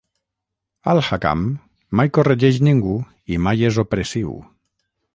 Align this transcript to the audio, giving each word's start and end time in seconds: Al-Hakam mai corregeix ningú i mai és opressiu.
Al-Hakam 0.93 1.43
mai 2.01 2.11
corregeix 2.19 2.59
ningú 2.71 2.97
i 3.37 3.41
mai 3.49 3.71
és 3.73 3.83
opressiu. 3.89 4.39